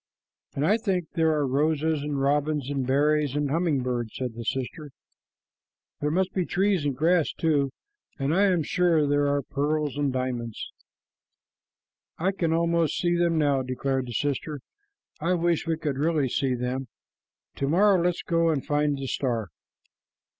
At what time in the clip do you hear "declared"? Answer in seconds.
13.61-14.07